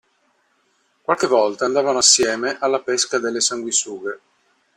[1.03, 4.19] Qualche volta andavano assieme alla pesca delle sanguisughe.